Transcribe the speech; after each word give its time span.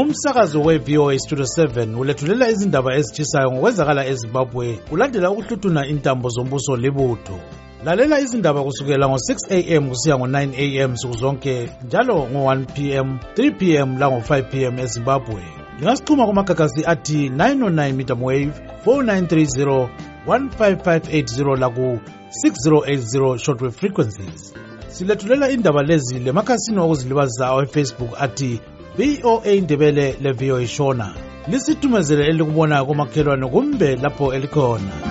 umsakazi 0.00 0.58
we-voa 0.58 1.18
studio 1.26 1.44
7 1.44 1.96
ulethulela 2.00 2.46
izindaba 2.54 2.90
ezitshisayo 2.98 3.48
ngokwenzakala 3.52 4.02
ezimbabwe 4.12 4.66
kulandela 4.88 5.28
ukuhluthuna 5.32 5.82
intambo 5.92 6.26
zombuso 6.34 6.72
libutho 6.82 7.36
lalela 7.86 8.16
izindaba 8.24 8.60
kusukela 8.66 9.06
ngo-6 9.10 9.30
a 9.48 9.58
m 9.78 9.84
kusiya 9.92 10.14
ngo-9 10.20 10.36
a 10.64 10.80
m 10.88 10.92
suku 11.00 11.16
zonke 11.22 11.56
njalo 11.86 12.14
ngo-1 12.32 12.60
p 12.74 12.92
m 13.04 13.08
3 13.36 13.58
p 13.58 13.74
m 13.74 13.88
lango-5 14.00 14.30
p 14.50 14.54
m 14.70 14.74
ezimbabwe 14.84 15.42
lingasixhuma 15.78 16.26
kumagagasi 16.30 16.80
athi 16.92 17.28
909 17.28 17.92
mtam 17.98 18.20
wave 18.26 18.52
4930 18.86 19.88
15580 20.26 21.56
laku-6080 21.62 23.38
shortwave 23.44 23.74
frequencies 23.80 24.40
silethulela 24.94 25.46
indaba 25.54 25.80
lezi 25.90 26.14
lemakhasini 26.26 26.78
okuzilibazisa 26.82 27.44
awefacebook 27.52 28.10
athi 28.26 28.54
voa 28.98 29.44
indebele 29.44 30.16
le-voa 30.22 30.66
shona 30.66 31.06
lisidumezele 31.50 32.24
elikubonayo 32.30 32.84
komakhelwane 32.88 33.46
kumbe 33.52 33.88
lapho 34.02 34.24
elikhona 34.36 35.03